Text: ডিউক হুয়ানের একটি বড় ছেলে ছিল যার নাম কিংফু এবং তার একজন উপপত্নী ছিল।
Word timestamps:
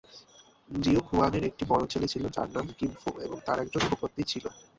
ডিউক 0.69 1.05
হুয়ানের 1.09 1.43
একটি 1.45 1.63
বড় 1.65 1.83
ছেলে 1.91 2.07
ছিল 2.07 2.23
যার 2.35 2.49
নাম 2.51 2.67
কিংফু 2.77 3.09
এবং 3.25 3.37
তার 3.45 3.57
একজন 3.59 3.81
উপপত্নী 3.87 4.23
ছিল। 4.23 4.45